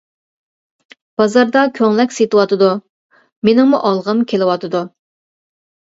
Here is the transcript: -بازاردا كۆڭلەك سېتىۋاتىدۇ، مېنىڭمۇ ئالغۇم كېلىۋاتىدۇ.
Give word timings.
-بازاردا 1.21 1.65
كۆڭلەك 1.79 2.15
سېتىۋاتىدۇ، 2.17 2.69
مېنىڭمۇ 3.49 3.85
ئالغۇم 3.91 4.25
كېلىۋاتىدۇ. 4.33 4.87